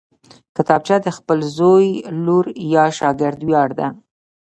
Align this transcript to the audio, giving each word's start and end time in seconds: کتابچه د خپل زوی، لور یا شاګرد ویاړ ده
کتابچه 0.55 0.95
د 1.05 1.07
خپل 1.17 1.39
زوی، 1.57 1.87
لور 2.25 2.45
یا 2.73 2.85
شاګرد 2.97 3.39
ویاړ 3.47 3.69
ده 3.79 3.87